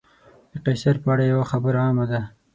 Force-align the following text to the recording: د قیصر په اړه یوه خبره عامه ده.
د 0.51 0.53
قیصر 0.65 0.95
په 1.03 1.07
اړه 1.13 1.23
یوه 1.31 1.45
خبره 1.51 1.79
عامه 1.85 2.05
ده. 2.11 2.21